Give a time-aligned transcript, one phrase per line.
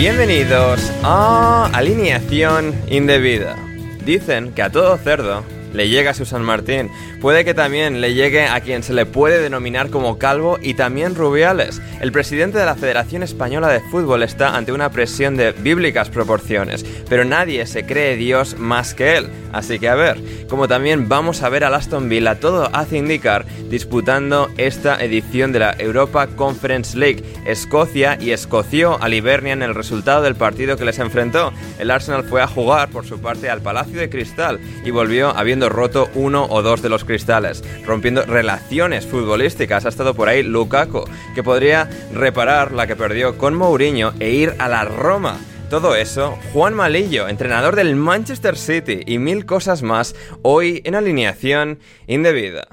[0.00, 3.54] Bienvenidos a Alineación Indebida.
[4.02, 6.90] Dicen que a todo cerdo le llega su San Martín.
[7.20, 11.16] Puede que también le llegue a quien se le puede denominar como calvo y también
[11.16, 11.82] rubiales.
[12.00, 16.82] El presidente de la Federación Española de Fútbol está ante una presión de bíblicas proporciones,
[17.10, 19.28] pero nadie se cree Dios más que él.
[19.52, 20.18] Así que a ver,
[20.48, 25.58] como también vamos a ver a Aston Villa, todo hace indicar disputando esta edición de
[25.58, 27.22] la Europa Conference League.
[27.44, 31.52] Escocia y escoció a Livernia en el resultado del partido que les enfrentó.
[31.78, 35.68] El Arsenal fue a jugar por su parte al Palacio de Cristal y volvió habiendo
[35.68, 39.84] roto uno o dos de los cristales, rompiendo relaciones futbolísticas.
[39.84, 44.54] Ha estado por ahí Lukaku, que podría reparar la que perdió con Mourinho e ir
[44.58, 45.38] a la Roma.
[45.70, 51.78] Todo eso, Juan Malillo, entrenador del Manchester City y mil cosas más, hoy en alineación
[52.08, 52.66] indebida.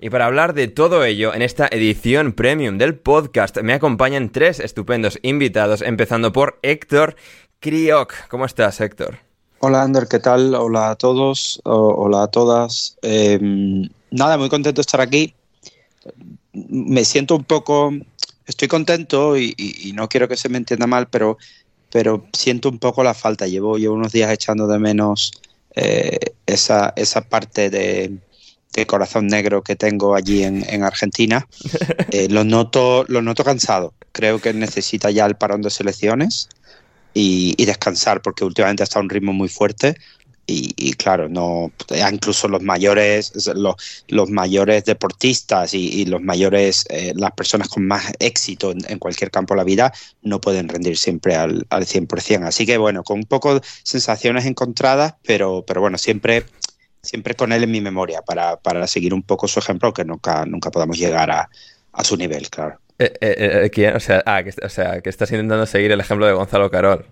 [0.00, 4.60] Y para hablar de todo ello, en esta edición premium del podcast me acompañan tres
[4.60, 7.16] estupendos invitados, empezando por Héctor
[7.58, 8.14] Crioc.
[8.28, 9.18] ¿Cómo estás, Héctor?
[9.58, 10.54] Hola, Ander, ¿qué tal?
[10.54, 12.96] Hola a todos, hola a todas.
[13.02, 15.34] Em, nada, muy contento de estar aquí.
[16.52, 17.92] Me siento un poco,
[18.46, 21.38] estoy contento y, no quiero que se me entienda mal, pero,
[21.90, 23.46] pero siento un poco la falta.
[23.46, 25.32] Llevo, llevo unos días echando de menos
[25.74, 28.18] eh, esa, esa parte de,
[28.74, 31.46] de corazón negro que tengo allí en, Argentina,
[32.12, 33.94] eh, lo, noto, lo noto cansado.
[34.12, 36.48] Creo que necesita ya el parón de selecciones
[37.14, 39.96] y, descansar, porque últimamente ha estado a un ritmo muy fuerte.
[40.50, 41.70] Y, claro, no
[42.10, 48.72] incluso los mayores, los, mayores deportistas y, los mayores, eh, las personas con más éxito
[48.72, 49.92] en, cualquier campo de la vida,
[50.22, 52.46] no pueden rendir siempre al, al 100%.
[52.46, 56.46] Así que bueno, con un poco de sensaciones encontradas, pero, pero bueno, siempre
[57.02, 60.44] siempre con él en mi memoria para, para seguir un poco su ejemplo, que nunca,
[60.46, 61.48] nunca podamos llegar a,
[61.92, 62.78] a su nivel, claro.
[62.98, 67.06] Eh, eh, ah, o sea, que estás intentando seguir el ejemplo de Gonzalo Carol.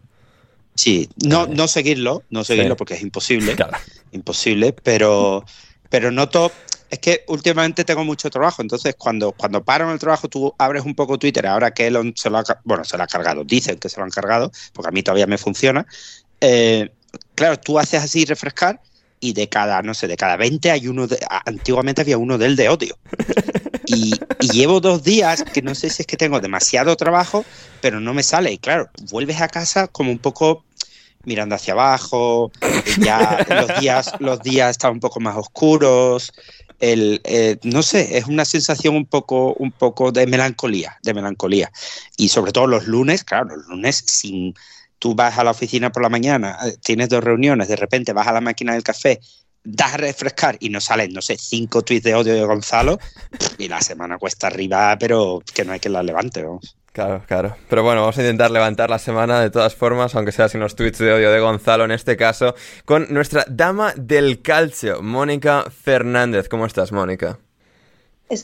[0.77, 3.57] Sí, no, no seguirlo, no seguirlo porque es imposible,
[4.13, 5.45] imposible, pero,
[5.89, 6.53] pero noto,
[6.91, 10.85] es que últimamente tengo mucho trabajo, entonces cuando, cuando paro en el trabajo tú abres
[10.85, 13.79] un poco Twitter, ahora que Elon se lo ha, bueno, se lo ha cargado, dicen
[13.79, 15.87] que se lo han cargado, porque a mí todavía me funciona,
[16.41, 16.91] eh,
[17.35, 18.81] claro, tú haces así refrescar
[19.19, 22.55] y de cada, no sé, de cada 20 hay uno, de, antiguamente había uno del
[22.55, 22.99] de odio.
[23.87, 24.15] Y,
[24.53, 27.45] llevo dos días que no sé si es que tengo demasiado trabajo,
[27.81, 28.53] pero no me sale.
[28.53, 30.65] Y claro, vuelves a casa como un poco
[31.25, 32.53] mirando hacia abajo,
[32.99, 36.33] ya los días, los días están un poco más oscuros.
[36.79, 41.71] El, eh, no sé, es una sensación un poco, un poco de melancolía, de melancolía.
[42.17, 44.55] Y sobre todo los lunes, claro, los lunes sin,
[44.99, 48.27] tú vas a la oficina por la mañana, eh, tienes dos reuniones, de repente vas
[48.27, 49.21] a la máquina del café,
[49.67, 52.99] das a refrescar y no salen, no sé, cinco tweets de odio de Gonzalo
[53.59, 56.77] y la semana cuesta arriba, pero que no hay que la levante, vamos.
[56.93, 57.57] Claro, claro.
[57.69, 60.77] Pero bueno, vamos a intentar levantar la semana de todas formas, aunque sea sin los
[60.77, 62.55] tweets de odio de Gonzalo en este caso,
[62.87, 66.49] con nuestra dama del calcio, Mónica Fernández.
[66.49, 67.39] ¿Cómo estás, Mónica?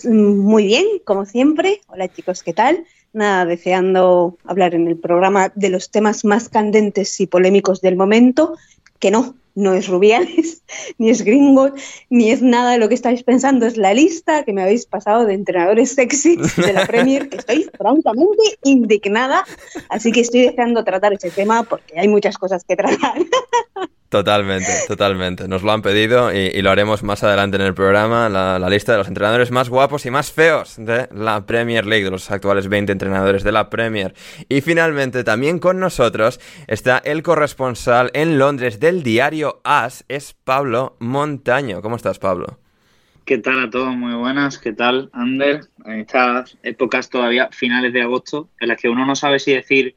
[0.04, 1.80] muy bien, como siempre.
[1.88, 2.84] Hola chicos, ¿qué tal?
[3.12, 8.56] Nada, deseando hablar en el programa de los temas más candentes y polémicos del momento,
[8.98, 10.62] que no, no es Rubiales,
[10.98, 11.70] ni es Gringo,
[12.10, 15.24] ni es nada de lo que estáis pensando, es la lista que me habéis pasado
[15.26, 19.44] de entrenadores sexy de la Premier, que estoy francamente indignada,
[19.88, 23.14] así que estoy deseando tratar ese tema porque hay muchas cosas que tratar.
[24.12, 25.48] Totalmente, totalmente.
[25.48, 28.92] Nos lo han pedido y, lo haremos más adelante en el programa, la, la, lista
[28.92, 32.68] de los entrenadores más guapos y más feos de la Premier League, de los actuales
[32.68, 34.12] 20 entrenadores de la Premier.
[34.50, 40.98] Y finalmente, también con nosotros está el corresponsal en Londres del diario As, es Pablo
[40.98, 41.80] Montaño.
[41.80, 42.58] ¿Cómo estás, Pablo?
[43.24, 43.96] ¿Qué tal a todos?
[43.96, 44.58] Muy buenas.
[44.58, 45.62] ¿Qué tal, Ander?
[45.86, 49.94] En estas épocas todavía, finales de agosto, en las que uno no sabe si decir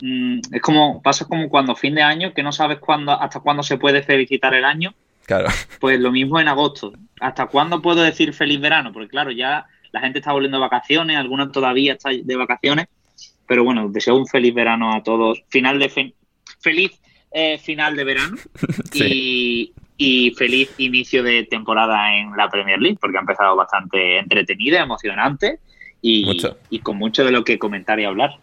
[0.00, 3.62] Mm, es como, pasa como cuando fin de año, que no sabes cuándo, hasta cuándo
[3.62, 4.94] se puede felicitar el año.
[5.26, 5.48] Claro.
[5.80, 6.92] Pues lo mismo en agosto.
[7.20, 8.92] ¿Hasta cuándo puedo decir feliz verano?
[8.92, 12.86] Porque claro, ya la gente está volviendo de vacaciones, algunos todavía están de vacaciones.
[13.46, 15.42] Pero bueno, deseo un feliz verano a todos.
[15.48, 16.14] Final de
[16.60, 16.92] feliz
[17.30, 18.36] eh, final de verano
[18.94, 19.72] y,
[20.36, 25.58] feliz inicio de temporada en la Premier League, porque ha empezado bastante entretenida, emocionante
[26.00, 26.40] y,
[26.70, 28.38] y con mucho de lo que comentar y hablar.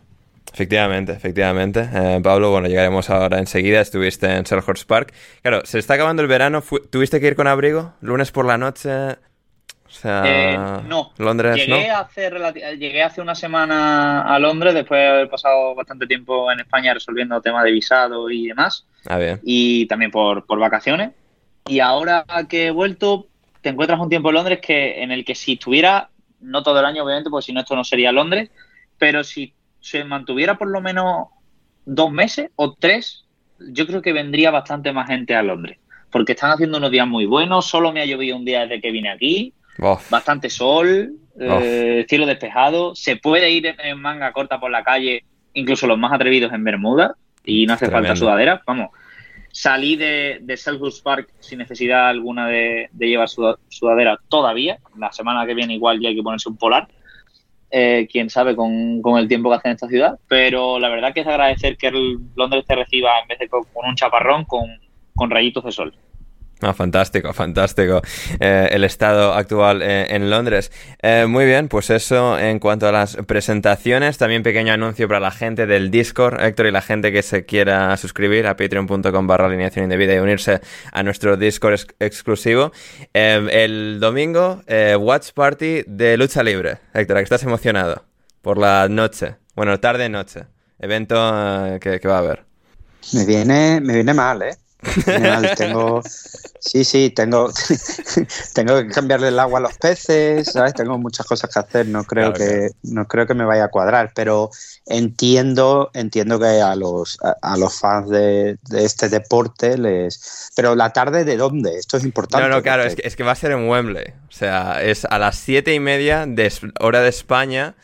[0.53, 1.89] Efectivamente, efectivamente.
[1.93, 3.81] Eh, Pablo, bueno, llegaremos ahora enseguida.
[3.81, 5.13] Estuviste en Selhurst Park.
[5.41, 6.63] Claro, se está acabando el verano.
[6.89, 7.93] ¿Tuviste que ir con abrigo?
[8.01, 8.89] ¿Lunes por la noche?
[9.95, 10.57] O sea, eh,
[10.87, 11.11] no.
[11.17, 11.97] Londres, llegué, ¿no?
[11.97, 12.29] Hace
[12.77, 17.39] llegué hace una semana a Londres después de haber pasado bastante tiempo en España resolviendo
[17.41, 18.85] temas de visado y demás.
[19.07, 19.39] Ah, bien.
[19.43, 21.11] Y también por, por vacaciones.
[21.67, 23.27] Y ahora que he vuelto,
[23.61, 26.09] te encuentras un tiempo en Londres que en el que si estuviera,
[26.41, 28.51] no todo el año obviamente, porque si no esto no sería Londres,
[28.97, 29.53] pero si
[29.85, 31.27] se mantuviera por lo menos
[31.85, 33.25] dos meses o tres,
[33.59, 35.77] yo creo que vendría bastante más gente a Londres.
[36.09, 38.89] Porque están haciendo unos días muy buenos, solo me ha llovido un día desde que
[38.89, 39.53] vine aquí,
[40.09, 45.23] bastante sol, eh, cielo despejado, se puede ir en manga corta por la calle,
[45.53, 48.63] incluso los más atrevidos en Bermuda, y no hace falta sudadera.
[48.65, 48.89] Vamos,
[49.51, 54.79] salí de, de Selhurst Park sin necesidad alguna de, de llevar sudadera todavía.
[54.97, 56.87] La semana que viene igual ya hay que ponerse un polar.
[57.77, 61.19] Eh, quién sabe con, el tiempo que hace en esta ciudad, pero la verdad que
[61.19, 64.79] es agradecer que el Londres te reciba en vez de con, un chaparrón, con,
[65.13, 65.93] con rayitos de sol.
[66.61, 68.01] Ah, fantástico, fantástico.
[68.39, 70.71] Eh, el estado actual eh, en Londres.
[71.27, 74.17] muy bien, pues eso en cuanto a las presentaciones.
[74.17, 77.95] También pequeño anuncio para la gente del Discord, Héctor, y la gente que se quiera
[77.97, 80.61] suscribir a patreon.com barra alineación indebida y unirse
[80.91, 82.71] a nuestro Discord exclusivo.
[83.13, 84.61] el domingo,
[84.97, 86.77] Watch Party de lucha libre.
[86.93, 88.05] Héctor, que estás emocionado
[88.41, 89.35] por la noche.
[89.55, 90.45] Bueno, tarde-noche.
[90.79, 91.15] Evento
[91.81, 92.45] que, que va a haber.
[93.13, 94.57] Me viene, me viene mal, ¿eh?
[95.57, 96.01] Tengo,
[96.59, 97.51] sí, sí, tengo,
[98.53, 100.73] tengo que cambiarle el agua a los peces, ¿sabes?
[100.73, 104.11] Tengo muchas cosas que hacer, no creo que, no creo que me vaya a cuadrar,
[104.15, 104.49] pero
[104.85, 111.23] entiendo, entiendo que a los, a, los fans de, este deporte les, pero la tarde
[111.23, 112.47] de dónde, esto es importante.
[112.47, 115.05] No, no, claro, es, que, es que va a ser en Wembley, o sea, es
[115.05, 117.75] a las siete y media de hora de España.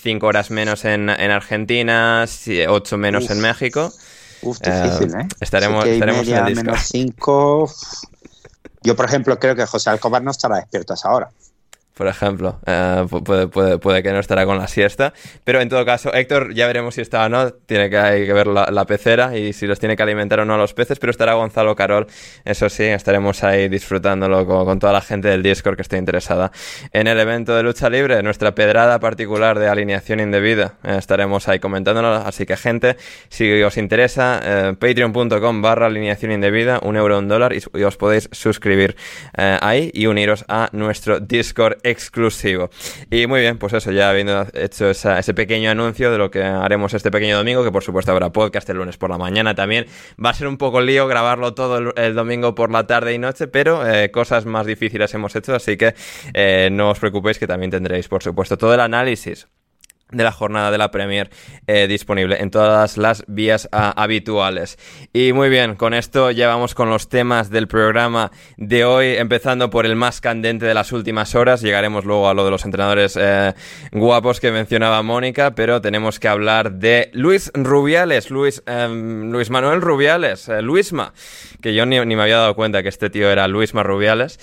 [0.00, 2.26] cinco horas menos en, en Argentina,
[2.68, 3.92] ocho menos en México.
[4.44, 5.28] Uf, difícil, ¿eh?
[5.40, 7.72] Estaremos, estaremos en el menos 5.
[8.82, 11.30] Yo, por ejemplo, creo que José Alcobar no estará despierto a esa hora
[11.94, 12.58] por ejemplo.
[12.66, 15.14] Eh, puede, puede, puede, que no estará con la siesta.
[15.44, 17.52] Pero en todo caso, Héctor, ya veremos si está o no.
[17.52, 20.54] Tiene que, hay que ver la, pecera y si los tiene que alimentar o no
[20.54, 20.98] a los peces.
[20.98, 22.08] Pero estará Gonzalo Carol.
[22.44, 26.50] Eso sí, estaremos ahí disfrutándolo con, toda la gente del Discord que esté interesada
[26.92, 28.22] en el evento de lucha libre.
[28.22, 30.74] Nuestra pedrada particular de alineación indebida.
[30.82, 32.08] Eh, estaremos ahí comentándolo.
[32.08, 32.96] Así que, gente,
[33.28, 38.28] si os interesa, eh, patreon.com barra alineación indebida, un euro, un dólar, y, os podéis
[38.32, 38.96] suscribir
[39.34, 42.70] ahí y uniros a nuestro Discord exclusivo.
[43.10, 46.94] Y muy bien, pues eso, ya habiendo hecho ese pequeño anuncio de lo que haremos
[46.94, 49.86] este pequeño domingo, que por supuesto habrá podcast el lunes por la mañana también.
[50.22, 53.46] Va a ser un poco lío grabarlo todo el, domingo por la tarde y noche,
[53.46, 55.94] pero eh, cosas más difíciles hemos hecho, así que
[56.32, 59.46] eh, no os preocupéis que también tendréis, por supuesto, todo el análisis
[60.10, 61.30] de la jornada de la Premier
[61.66, 64.78] eh, disponible en todas las vías ah, habituales.
[65.12, 69.70] Y muy bien, con esto ya vamos con los temas del programa de hoy, empezando
[69.70, 71.62] por el más candente de las últimas horas.
[71.62, 73.54] Llegaremos luego a lo de los entrenadores eh,
[73.92, 79.80] guapos que mencionaba Mónica, pero tenemos que hablar de Luis Rubiales, Luis, em, Luis Manuel
[79.80, 81.12] Rubiales, eh, Luisma,
[81.60, 84.38] que yo ni, me había dado cuenta que este tío era Luisma Rubiales,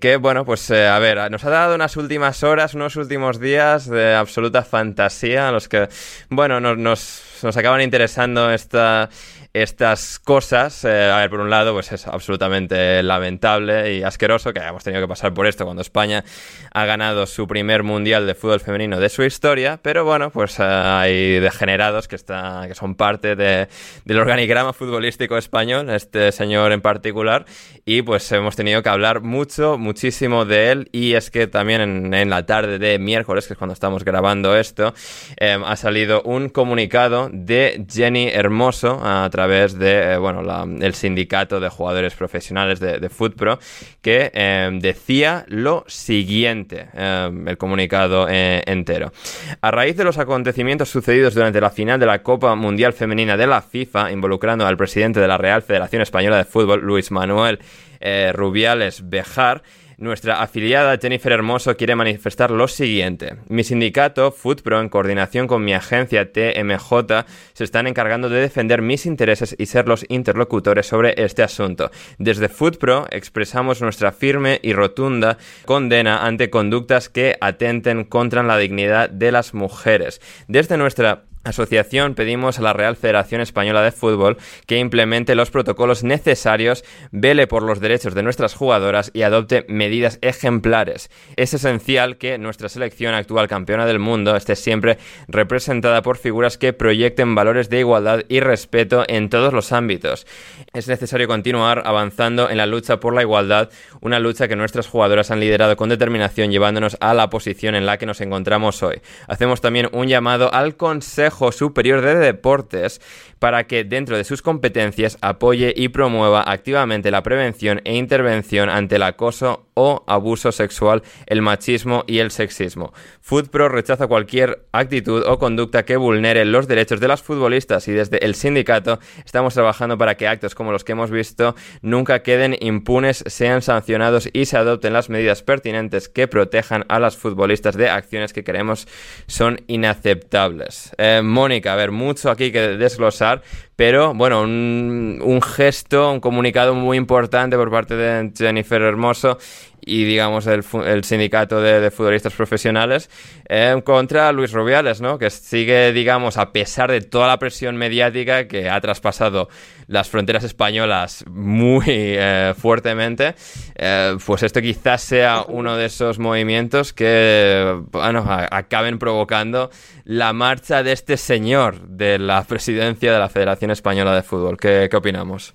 [0.00, 4.14] que bueno, pues a ver, nos ha dado unas últimas horas, unos últimos días de
[4.14, 5.86] absoluta fantasía, a los que,
[6.30, 9.10] bueno, nos, nos, nos acaban interesando esta
[9.54, 14.60] estas cosas, eh, a ver, por un lado, pues es absolutamente lamentable y asqueroso que
[14.60, 16.24] hayamos tenido que pasar por esto cuando España
[16.72, 20.62] ha ganado su primer mundial de fútbol femenino de su historia, pero bueno, pues eh,
[20.62, 23.68] hay degenerados que, está, que son parte de,
[24.06, 27.44] del organigrama futbolístico español, este señor en particular,
[27.84, 32.30] y pues hemos tenido que hablar mucho, muchísimo de él, y es que también en,
[32.30, 34.94] la tarde de miércoles, que es cuando estamos grabando esto,
[35.36, 40.42] eh, ha salido un comunicado de Jenny Hermoso a través través de, eh, bueno,
[40.80, 43.58] el sindicato de jugadores profesionales de, de FootPro,
[44.00, 49.12] que em, decía lo siguiente, em, el comunicado eh, entero.
[49.60, 53.48] A raíz de los acontecimientos sucedidos durante la final de la Copa Mundial Femenina de
[53.48, 57.58] la FIFA, involucrando al presidente de la Real Federación Española de Fútbol, Luis Manuel
[57.98, 59.62] eh, Rubiales Bejar,
[60.02, 63.36] nuestra afiliada Jennifer Hermoso quiere manifestar lo siguiente.
[63.48, 69.06] Mi sindicato, FoodPro, en coordinación con mi agencia TMJ, se están encargando de defender mis
[69.06, 71.90] intereses y ser los interlocutores sobre este asunto.
[72.18, 79.08] Desde FoodPro expresamos nuestra firme y rotunda condena ante conductas que atenten contra la dignidad
[79.08, 80.20] de las mujeres.
[80.48, 86.04] Desde nuestra asociación pedimos a la Real Federación Española de Fútbol que implemente los protocolos
[86.04, 91.10] necesarios, vele por los derechos de nuestras jugadoras y adopte medidas ejemplares.
[91.36, 96.72] Es esencial que nuestra selección actual campeona del mundo esté siempre representada por figuras que
[96.72, 100.26] proyecten valores de igualdad y respeto en todos los ámbitos.
[100.72, 103.70] Es necesario continuar avanzando en la lucha por la igualdad,
[104.00, 107.98] una lucha que nuestras jugadoras han liderado con determinación llevándonos a la posición en la
[107.98, 109.00] que nos encontramos hoy.
[109.28, 113.00] Hacemos también un llamado al Consejo Superior de Deportes
[113.38, 118.96] para que dentro de sus competencias apoye y promueva activamente la prevención e intervención ante
[118.96, 122.92] el acoso o abuso sexual, el machismo y el sexismo.
[123.20, 128.24] FoodPro rechaza cualquier actitud o conducta que vulnere los derechos de las futbolistas y desde
[128.24, 133.24] el sindicato estamos trabajando para que actos como los que hemos visto nunca queden impunes,
[133.26, 138.32] sean sancionados y se adopten las medidas pertinentes que protejan a las futbolistas de acciones
[138.32, 138.86] que creemos
[139.26, 140.94] son inaceptables.
[140.98, 143.42] Eh, Mónica, a ver, mucho aquí que desglosar
[143.76, 149.38] pero bueno, un, gesto, un comunicado muy importante por parte de Jennifer Hermoso
[149.84, 153.10] y digamos el, sindicato de, futbolistas profesionales
[153.48, 155.18] eh, contra Luis Rubiales, ¿no?
[155.18, 159.48] Que sigue, digamos, a pesar de toda la presión mediática que ha traspasado
[159.88, 163.34] las fronteras españolas muy eh, fuertemente,
[163.74, 169.70] eh, pues esto quizás sea uno de esos movimientos que, bueno, acaben provocando
[170.04, 174.56] la marcha de este señor de la presidencia de la Federación Española de Fútbol.
[174.56, 175.54] ¿Qué, qué opinamos?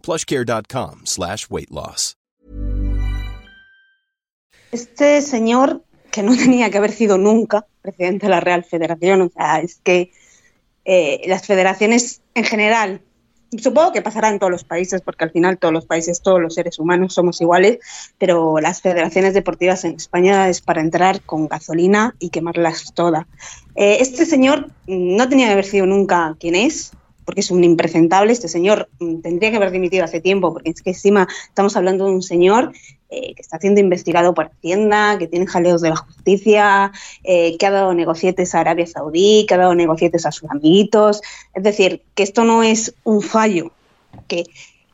[0.00, 2.16] plushcare.com slash weight loss.
[4.72, 9.30] Este señor, que no tenía que haber sido nunca presidente de la Real Federación, o
[9.30, 10.12] sea, es que
[10.84, 13.00] eh, las federaciones en general,
[13.58, 16.54] supongo que pasará en todos los países, porque al final todos los países, todos los
[16.54, 17.78] seres humanos somos iguales,
[18.18, 23.26] pero las federaciones deportivas en España es para entrar con gasolina y quemarlas todas.
[23.74, 26.92] Eh, este señor no tenía que haber sido nunca quien es,
[27.30, 28.32] porque es un impresentable.
[28.32, 32.06] Este señor mm, tendría que haber dimitido hace tiempo, porque es que encima estamos hablando
[32.06, 32.72] de un señor
[33.08, 36.90] eh, que está siendo investigado por Hacienda, que tiene jaleos de la justicia,
[37.22, 41.22] eh, que ha dado negocietes a Arabia Saudí, que ha dado negocietes a sus amiguitos.
[41.54, 43.70] Es decir, que esto no es un fallo,
[44.26, 44.42] que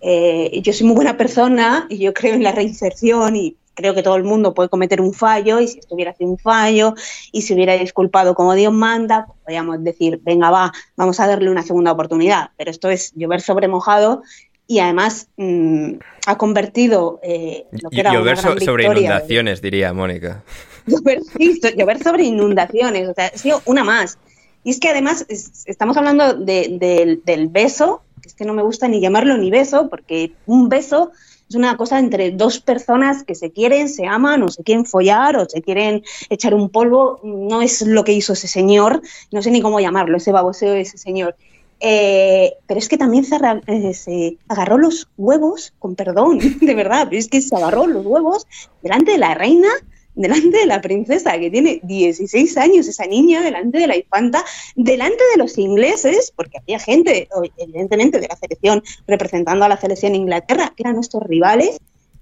[0.03, 4.03] eh, yo soy muy buena persona y yo creo en la reinserción y creo que
[4.03, 6.95] todo el mundo puede cometer un fallo y si estuviera haciendo un fallo
[7.31, 11.51] y se hubiera disculpado como Dios manda, pues podríamos decir, venga, va, vamos a darle
[11.51, 12.51] una segunda oportunidad.
[12.57, 14.23] Pero esto es llover sobre mojado
[14.67, 15.93] y además mm,
[16.27, 20.43] ha convertido eh, lo que era Llover una gran so- sobre victoria- inundaciones, diría Mónica.
[20.87, 24.19] llover, sí, so- llover sobre inundaciones, o sea, ha sido una más.
[24.65, 28.55] Y es que además es- estamos hablando de- del- del beso, que es que no
[28.55, 31.13] me gusta ni llamarlo ni beso, porque un beso
[31.49, 35.37] es una cosa entre dos personas que se quieren, se aman, o se quieren follar,
[35.37, 37.21] o se quieren echar un polvo.
[37.23, 40.81] No es lo que hizo ese señor, no sé ni cómo llamarlo, ese baboseo de
[40.81, 41.37] ese señor.
[41.79, 43.37] Eh, pero es que también se,
[43.67, 48.05] eh, se agarró los huevos, con perdón, de verdad, pero es que se agarró los
[48.05, 48.47] huevos
[48.83, 49.69] delante de la reina,
[50.17, 54.45] delante de la princesa, que tiene 16 años, esa niña, delante de la infanta,
[54.75, 60.15] delante de los ingleses, porque había gente, evidentemente, de la selección representando a la selección
[60.15, 61.79] Inglaterra, que eran nuestros rivales,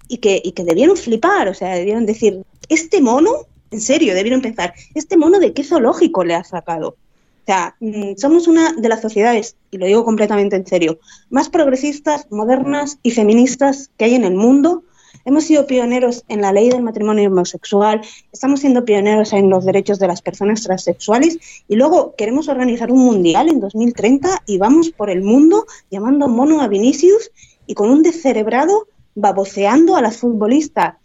[0.07, 3.31] y que, y que debieron flipar, o sea, debieron decir, este mono,
[3.71, 6.89] en serio, debieron pensar, este mono de qué zoológico le ha sacado.
[6.89, 10.99] O sea, mm, somos una de las sociedades, y lo digo completamente en serio,
[11.29, 14.83] más progresistas, modernas y feministas que hay en el mundo.
[15.27, 18.01] Hemos sido pioneros en la ley del matrimonio homosexual,
[18.31, 22.99] estamos siendo pioneros en los derechos de las personas transexuales y luego queremos organizar un
[22.99, 27.31] mundial en 2030 y vamos por el mundo llamando mono a Vinicius
[27.65, 30.97] y con un descerebrado baboseando a las futbolistas.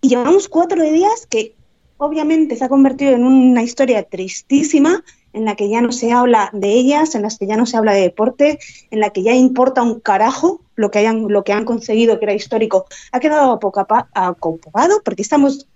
[0.00, 1.56] Y llevamos cuatro días que
[1.96, 5.02] obviamente se ha convertido en una historia tristísima
[5.34, 7.76] en la que ya no se habla de ellas, en las que ya no se
[7.76, 8.58] habla de deporte,
[8.90, 12.24] en la que ya importa un carajo lo que hayan, lo que han conseguido, que
[12.24, 15.66] era histórico, ha quedado apoca- acopado porque estamos,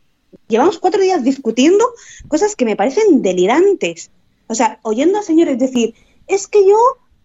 [0.49, 1.85] llevamos cuatro días discutiendo
[2.29, 4.11] cosas que me parecen delirantes.
[4.47, 5.95] O sea, oyendo a señores decir,
[6.27, 6.79] es que yo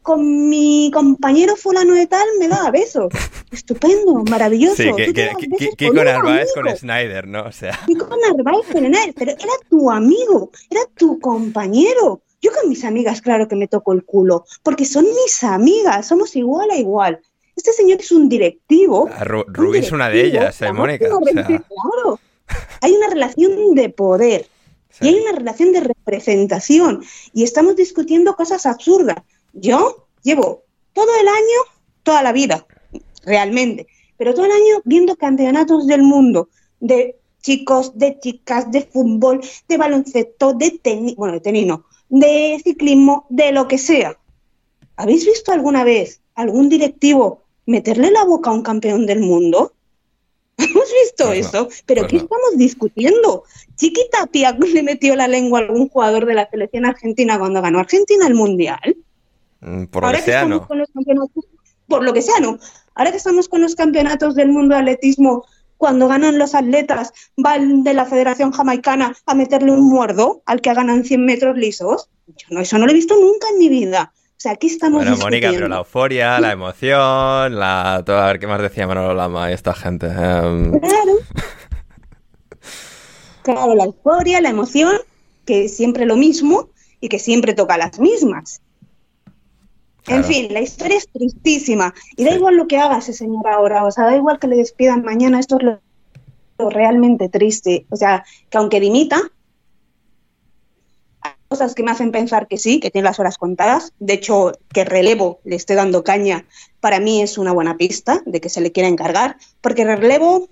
[0.03, 3.11] con mi compañero fulano de tal me daba besos.
[3.51, 4.75] Estupendo, maravilloso.
[4.75, 5.13] Sí, que,
[5.87, 6.75] con con Narváez con.
[6.75, 7.43] Snyder, ¿no?
[7.43, 12.21] O sea, con Narváez Berenay, pero era tu amigo, era tu compañero.
[12.41, 16.35] Yo con mis amigas, claro que me toco el culo, porque son mis amigas, somos
[16.35, 17.19] igual a igual.
[17.55, 19.07] Este señor es un directivo.
[19.07, 21.05] a Ru- un Rubí es una de ellas, ¿eh, Mónica?
[21.15, 22.19] O sea, claro.
[22.81, 24.47] Hay una relación de poder
[25.01, 29.17] y hay una relación de representación y estamos discutiendo cosas absurdas.
[29.53, 30.63] Yo llevo
[30.93, 31.59] todo el año,
[32.03, 32.65] toda la vida,
[33.23, 33.87] realmente,
[34.17, 39.77] pero todo el año viendo campeonatos del mundo de chicos, de chicas, de fútbol, de
[39.77, 44.17] baloncesto, de tenis, bueno, de tenis no, de ciclismo, de lo que sea.
[44.95, 49.73] ¿Habéis visto alguna vez algún directivo meterle la boca a un campeón del mundo?
[50.57, 51.69] ¿Hemos visto Pues no, eso?
[51.85, 52.23] ¿Pero pues qué no.
[52.23, 53.43] estamos discutiendo?
[53.75, 57.79] Chiqui Tapia le metió la lengua a algún jugador de la selección argentina cuando ganó
[57.79, 58.97] Argentina el Mundial.
[59.91, 60.67] Por lo que que sea, no.
[60.67, 61.45] con los campeonatos,
[61.87, 62.57] por lo que sea, no.
[62.95, 65.45] Ahora que estamos con los campeonatos del mundo de atletismo,
[65.77, 67.11] cuando ganan los atletas,
[67.43, 71.57] va el de la Federación Jamaicana a meterle un muerdo al que en 100 metros
[71.57, 72.09] lisos.
[72.27, 74.13] Yo no, eso no lo he visto nunca en mi vida.
[74.15, 77.95] O sea, aquí estamos Bueno, Mónica, pero la euforia, la emoción, la...
[77.95, 80.07] A ver, ¿qué más decía Manolo Lama y esta gente?
[80.07, 81.13] Em, Claro.
[83.43, 84.93] Claro, la euforia, la emoción,
[85.45, 86.69] que siempre lo mismo
[87.01, 88.61] y que siempre toca las mismas.
[90.07, 91.93] En fin, la historia es tristísima.
[92.17, 92.37] Y da Sí.
[92.37, 95.39] igual lo que haga ese señor ahora, o sea, da igual que le despidan mañana,
[95.39, 95.79] esto es lo,
[96.57, 97.85] lo realmente triste.
[97.89, 99.21] O sea, que aunque dimita,
[101.21, 103.93] hay cosas que me hacen pensar que sí, que tiene las horas contadas.
[103.99, 106.45] De hecho, que relevo le esté dando caña,
[106.81, 110.49] para mí es una buena pista de que se le quiera encargar, porque relevo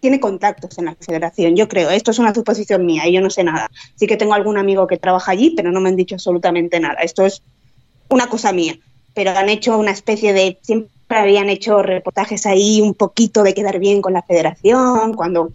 [0.00, 1.90] tiene contactos en la federación, yo creo.
[1.90, 3.68] Esto es una suposición mía y yo no sé nada.
[3.96, 7.00] Sí que tengo algún amigo que trabaja allí, pero no me han dicho absolutamente nada.
[7.02, 7.42] Esto es
[8.08, 8.78] una cosa mía.
[9.14, 10.58] Pero han hecho una especie de.
[10.62, 15.52] Siempre habían hecho reportajes ahí un poquito de quedar bien con la federación, cuando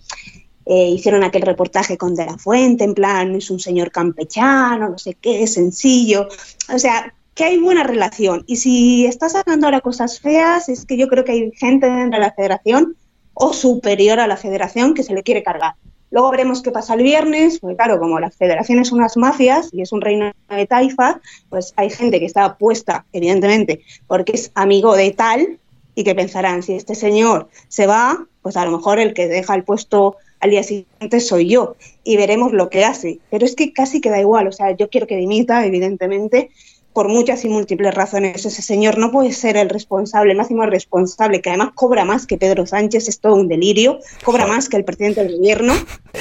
[0.65, 4.97] eh, hicieron aquel reportaje con De la Fuente, en plan, es un señor campechano, no
[4.97, 6.27] sé qué, sencillo.
[6.73, 8.43] O sea, que hay buena relación.
[8.47, 12.19] Y si está sacando ahora cosas feas, es que yo creo que hay gente dentro
[12.19, 12.95] de la federación
[13.33, 15.75] o superior a la federación que se le quiere cargar.
[16.11, 19.81] Luego veremos qué pasa el viernes, porque claro, como las federaciones son unas mafias y
[19.81, 24.95] es un reino de taifa, pues hay gente que está puesta, evidentemente, porque es amigo
[24.95, 25.59] de tal
[25.95, 29.55] y que pensarán, si este señor se va, pues a lo mejor el que deja
[29.55, 33.19] el puesto al día siguiente soy yo y veremos lo que hace.
[33.29, 36.49] Pero es que casi queda igual, o sea, yo quiero que dimita, evidentemente,
[36.93, 38.45] por muchas y múltiples razones.
[38.45, 42.37] Ese señor no puede ser el responsable, el máximo responsable, que además cobra más que
[42.37, 45.73] Pedro Sánchez, es todo un delirio, cobra más que el presidente del gobierno.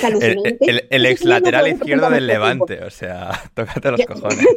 [0.03, 4.47] El, el, ex lateral izquierdo del Levante, o sea, tócate los cojones.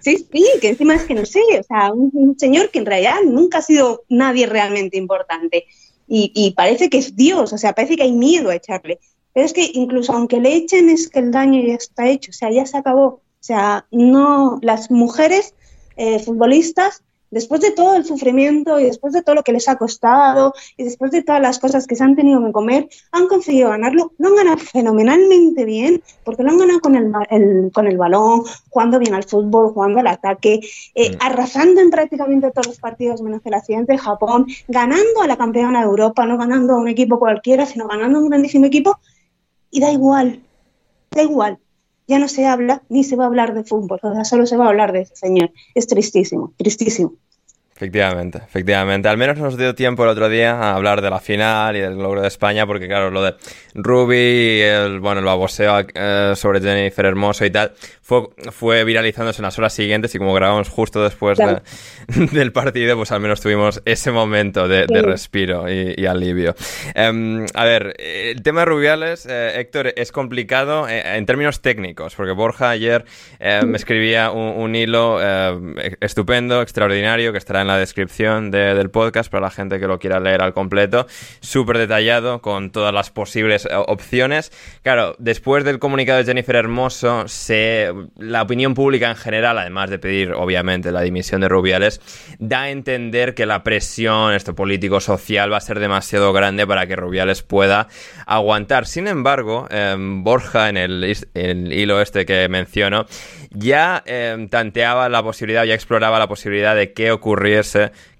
[0.00, 3.16] Sí, sí, que encima es que no sé, o sea, un, señor que en realidad
[3.26, 5.66] nunca ha sido nadie realmente importante.
[6.06, 9.00] Y, y parece que es Dios, o sea, parece que hay miedo a echarle.
[9.34, 12.34] Pero es que incluso aunque le echen es que el daño ya está hecho, o
[12.34, 13.20] sea, ya se acabó.
[13.40, 15.54] O sea, no, las mujeres
[15.96, 19.76] eh, futbolistas, después de todo el sufrimiento y después de todo lo que les ha
[19.76, 23.70] costado y después de todas las cosas que se han tenido que comer, han conseguido
[23.70, 28.42] ganarlo, lo han ganado fenomenalmente bien, porque lo han ganado con el, con el balón,
[28.70, 30.60] jugando bien al fútbol, jugando al ataque,
[30.94, 31.16] eh, mm.
[31.20, 35.80] arrasando en prácticamente todos los partidos menos el accidente de Japón, ganando a la campeona
[35.80, 38.98] de Europa, no ganando a un equipo cualquiera, sino ganando a un grandísimo equipo,
[39.70, 40.42] y da igual,
[41.10, 41.58] da igual
[42.08, 44.56] ya no se habla ni se va a hablar de fútbol, o sea, solo se
[44.56, 45.52] va a hablar de ese señor.
[45.74, 47.14] Es tristísimo, tristísimo.
[47.78, 49.08] Efectivamente, efectivamente.
[49.08, 51.96] Al menos nos dio tiempo el otro día a hablar de la final y del
[51.96, 53.36] logro de España, porque claro, lo de
[53.72, 59.44] Ruby, el, bueno, el baboseo eh, sobre Jennifer Hermoso y tal, fue, fue viralizándose en
[59.44, 61.38] las horas siguientes y como grabamos justo después
[62.32, 66.56] del partido, pues al menos tuvimos ese momento de, respiro y, alivio.
[66.96, 72.16] Em, a ver, el tema de Rubiales, eh, Héctor, es complicado eh, en términos técnicos,
[72.16, 73.04] porque Borja ayer
[73.38, 75.20] me escribía un, un hilo
[76.00, 80.18] estupendo, extraordinario, que estará en la descripción del podcast para la gente que lo quiera
[80.18, 81.06] leer al completo.
[81.40, 84.50] Súper detallado con todas las posibles eh, opciones.
[84.82, 89.98] Claro, después del comunicado de Jennifer Hermoso, se, la opinión pública en general, además de
[89.98, 92.00] pedir obviamente la dimisión de Rubiales,
[92.40, 96.96] da a entender que la presión esto político-social va a ser demasiado grande para que
[96.96, 97.88] Rubiales pueda
[98.26, 98.86] aguantar.
[98.86, 103.06] Sin embargo, em, Borja, en el, el, hilo este que menciono,
[103.50, 107.62] ya em, tanteaba la posibilidad, ya exploraba la posibilidad de qué ocurría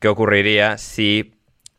[0.00, 1.32] qué ocurriría si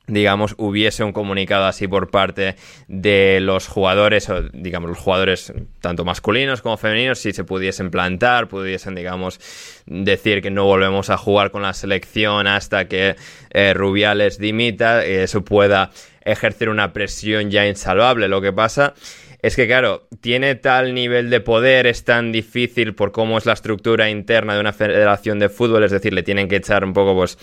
[0.10, 2.56] digamos, hubiese un comunicado así por parte
[2.88, 8.48] de los jugadores, o digamos, los jugadores tanto masculinos como femeninos, si se pudiesen plantar,
[8.48, 9.40] pudiesen, digamos,
[9.86, 13.16] decir que no volvemos a jugar con la selección hasta que
[13.52, 18.28] eh, Rubiales dimita, y eso pueda ejercer una presión ya insalvable.
[18.28, 18.94] Lo que pasa
[19.42, 23.54] es que, claro, tiene tal nivel de poder, es tan difícil por cómo es la
[23.54, 27.16] estructura interna de una federación de fútbol, es decir, le tienen que echar un poco,
[27.16, 27.38] pues,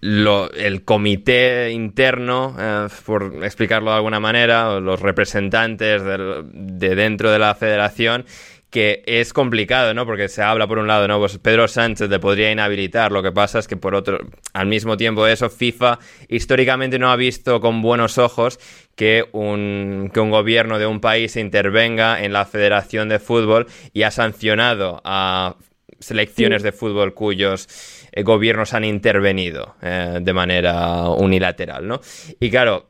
[0.00, 7.54] el comité interno, eh, por explicarlo de alguna manera, los representantes de dentro de la
[7.54, 8.24] federación,
[8.72, 10.06] que es complicado, ¿no?
[10.06, 11.18] Porque se habla por un lado, ¿no?
[11.18, 14.18] Pues Pedro Sánchez le podría inhabilitar, lo que pasa es que por otro,
[14.54, 18.58] al mismo tiempo eso, FIFA históricamente no ha visto con buenos ojos
[18.96, 24.04] que un, que un gobierno de un país intervenga en la Federación de Fútbol y
[24.04, 25.56] ha sancionado a
[26.00, 27.68] selecciones de fútbol cuyos
[28.16, 32.00] gobiernos han intervenido eh, de manera unilateral, ¿no?
[32.40, 32.88] Y claro,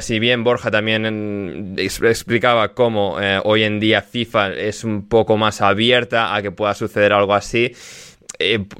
[0.00, 5.60] si bien Borja también explicaba cómo eh, hoy en día FIFA es un poco más
[5.60, 7.72] abierta a que pueda suceder algo así,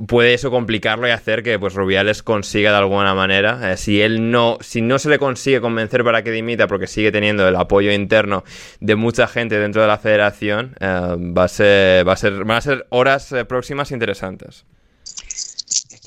[0.09, 4.59] puede eso complicarlo y hacer que pues Rubiales consiga de alguna manera si él no
[4.61, 8.43] si no se le consigue convencer para que dimita porque sigue teniendo el apoyo interno
[8.81, 12.61] de mucha gente dentro de la federación va a ser va a ser van a
[12.63, 14.67] ser horas próximas interesantes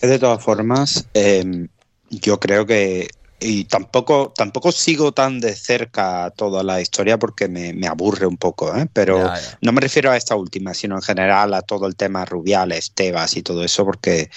[0.02, 1.68] de todas formas, em,
[2.10, 3.08] yo creo que
[3.40, 8.76] y tampoco tampoco sigo tan de cerca toda la historia porque me, aburre un poco,
[8.76, 8.88] ¿eh?
[8.92, 9.32] pero
[9.62, 13.38] no me refiero a esta última, sino en general a todo el tema Rubiales, Tebas
[13.38, 14.32] y todo eso, porque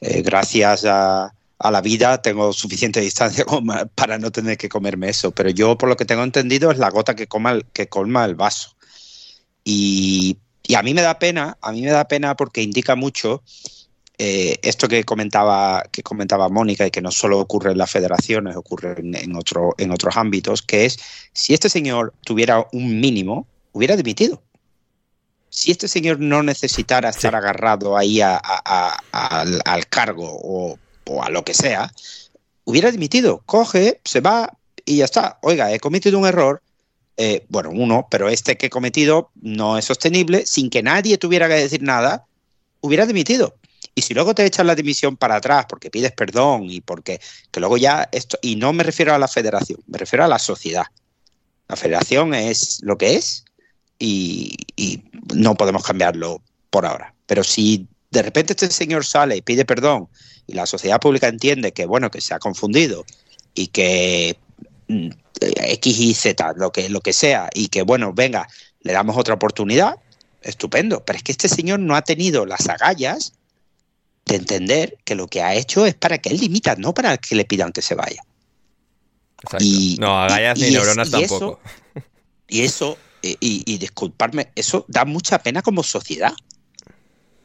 [0.00, 3.46] eh, gracias a, la vida tengo suficiente distancia
[3.94, 6.90] para no tener que comerme eso, pero yo por lo que tengo entendido es la
[6.90, 8.76] gota que, coma que colma el vaso.
[9.64, 13.42] Y, y a mí me da pena, a mí me da pena porque indica mucho
[14.16, 18.54] eh, esto que comentaba, que comentaba Mónica y que no solo ocurre en las federaciones,
[18.54, 20.98] ocurre en, otro, en otros ámbitos, que es
[21.32, 24.40] si este señor tuviera un mínimo, hubiera dimitido.
[25.50, 28.42] Si este señor no necesitara estar agarrado ahí al,
[29.88, 30.78] cargo o,
[31.22, 31.92] a lo que sea,
[32.64, 33.42] hubiera dimitido.
[33.46, 35.38] Coge, se va y ya está.
[35.42, 36.62] Oiga, he cometido un error,
[37.16, 41.48] eh, bueno, uno, pero este que he cometido no es sostenible, sin que nadie tuviera
[41.48, 42.26] que decir nada,
[42.80, 43.56] hubiera dimitido.
[43.94, 47.60] Y si luego te echas la dimisión para atrás porque pides perdón y porque que
[47.60, 50.86] luego ya esto, y no me refiero a la federación, me refiero a la sociedad.
[51.68, 53.44] La federación es lo que es
[53.98, 54.56] y,
[55.34, 57.14] no podemos cambiarlo por ahora.
[57.26, 60.08] Pero si de repente este señor sale y pide perdón
[60.46, 63.04] y la sociedad pública entiende que bueno, que se ha confundido
[63.54, 64.36] y que
[64.88, 65.08] mm,
[65.40, 68.46] X y Z, lo que, lo que sea, y que bueno, venga,
[68.80, 69.96] le damos otra oportunidad,
[70.42, 71.04] estupendo.
[71.04, 73.32] Pero es que este señor no ha tenido las agallas
[74.26, 77.34] de entender que lo que ha hecho es para que él limita, no para que
[77.34, 78.22] le pidan que se vaya.
[79.60, 81.60] Y, no, agallas ni neuronas tampoco.
[82.48, 86.32] y eso, y, y, disculparme, eso da mucha pena como sociedad.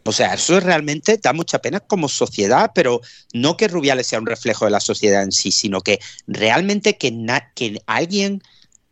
[0.03, 3.01] O sea, eso realmente da mucha pena como sociedad, pero
[3.33, 7.13] no que Rubiales sea un reflejo de la sociedad en sí, sino que realmente que,
[7.53, 8.41] que alguien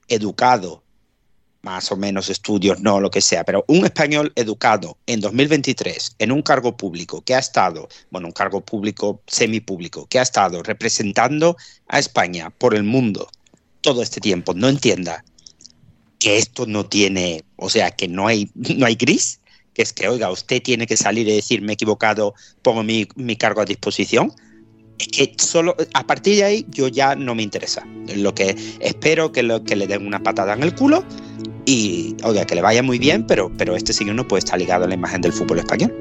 [0.09, 0.83] educado,
[1.67, 6.31] más o menos estudios, no lo que sea, pero un español educado en 2023 en
[6.31, 11.57] un cargo público que ha estado, bueno, un cargo público semipúblico, que ha estado representando
[11.89, 13.29] a España por el mundo
[13.81, 15.25] todo este tiempo, no entienda
[16.19, 19.41] que esto no tiene, o sea, que no hay, no hay gris,
[19.73, 23.09] que es que, oiga, usted tiene que salir y decir, me he equivocado, pongo mi,
[23.15, 24.31] mi cargo a disposición,
[24.99, 27.85] es que solo a partir de ahí yo ya no me interesa.
[28.15, 31.03] Lo que espero que, lo, que le den una patada en el culo
[31.67, 34.85] y, oiga, que le vaya muy bien, pero, pero este señor no puede estar ligado
[34.85, 35.93] a la imagen del fútbol español.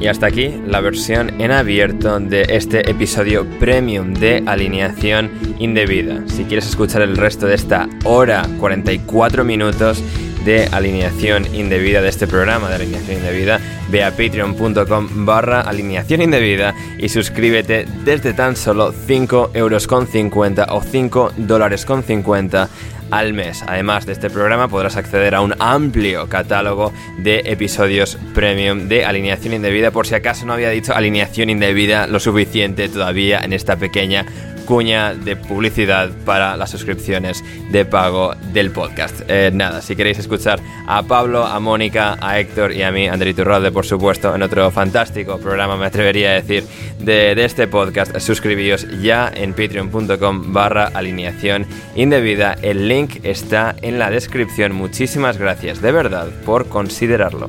[0.00, 5.30] Y hasta aquí la versión en abierto de este episodio premium de alineación
[5.60, 6.24] indebida.
[6.26, 10.02] Si quieres escuchar el resto de esta hora 44 minutos,
[10.44, 16.74] de alineación indebida de este programa de alineación indebida, ve a patreon.com barra alineación indebida
[16.98, 22.68] y suscríbete desde tan solo 5 euros con 50 o 5 dólares con 50
[23.10, 23.64] al mes.
[23.66, 29.54] Además de este programa podrás acceder a un amplio catálogo de episodios premium de alineación
[29.54, 34.24] indebida por si acaso no había dicho alineación indebida lo suficiente todavía en esta pequeña
[34.70, 39.22] cuña de publicidad para las suscripciones de pago del podcast.
[39.26, 43.34] Eh, nada, si queréis escuchar a Pablo, a Mónica, a Héctor y a mí, André
[43.34, 46.62] Turralde, por supuesto, en otro fantástico programa, me atrevería a decir,
[47.00, 52.56] de, de este podcast, suscribíos ya en patreon.com barra alineación indebida.
[52.62, 54.72] El link está en la descripción.
[54.72, 57.48] Muchísimas gracias, de verdad, por considerarlo.